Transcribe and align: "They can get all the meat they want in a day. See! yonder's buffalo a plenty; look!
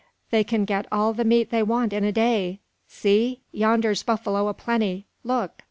"They 0.31 0.43
can 0.43 0.65
get 0.65 0.87
all 0.91 1.13
the 1.13 1.23
meat 1.23 1.51
they 1.51 1.61
want 1.61 1.93
in 1.93 2.03
a 2.03 2.11
day. 2.11 2.59
See! 2.87 3.41
yonder's 3.51 4.01
buffalo 4.01 4.47
a 4.47 4.53
plenty; 4.55 5.05
look! 5.23 5.51